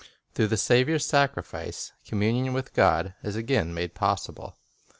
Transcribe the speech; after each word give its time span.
Through 0.33 0.47
the 0.47 0.57
Saviour's 0.57 1.05
sacrifice, 1.05 1.91
communion 2.07 2.55
with 2.55 2.73
God 2.73 3.13
is 3.21 3.35
again 3.35 3.71
made 3.71 3.93
possible. 3.93 4.57